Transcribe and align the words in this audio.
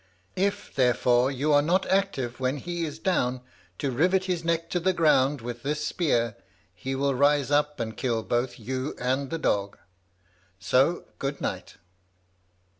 If, 0.35 0.73
therefore, 0.73 1.29
you 1.29 1.53
are 1.53 1.61
not 1.61 1.85
active 1.85 2.39
when 2.39 2.57
he 2.57 2.85
is 2.85 2.97
down 2.97 3.41
to 3.77 3.91
rivet 3.91 4.23
his 4.23 4.43
neck 4.43 4.67
to 4.71 4.79
the 4.79 4.93
ground 4.93 5.41
with 5.41 5.61
this 5.61 5.85
spear, 5.85 6.35
he 6.73 6.95
will 6.95 7.13
rise 7.13 7.51
up 7.51 7.79
and 7.79 7.95
kill 7.95 8.23
both 8.23 8.57
you 8.57 8.95
and 8.97 9.29
the 9.29 9.37
dog. 9.37 9.77
So 10.57 11.05
good 11.19 11.39
night." 11.39 11.75